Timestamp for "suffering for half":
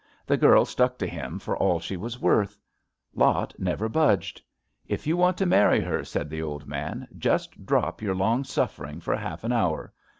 8.43-9.43